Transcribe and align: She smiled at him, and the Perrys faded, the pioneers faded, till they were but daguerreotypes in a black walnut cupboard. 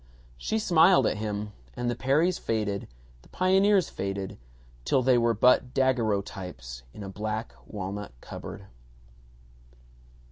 She 0.35 0.57
smiled 0.57 1.05
at 1.05 1.17
him, 1.17 1.51
and 1.75 1.87
the 1.87 1.95
Perrys 1.95 2.39
faded, 2.39 2.87
the 3.21 3.29
pioneers 3.29 3.87
faded, 3.89 4.39
till 4.83 5.03
they 5.03 5.15
were 5.15 5.35
but 5.35 5.75
daguerreotypes 5.75 6.81
in 6.91 7.03
a 7.03 7.07
black 7.09 7.53
walnut 7.67 8.13
cupboard. 8.19 8.65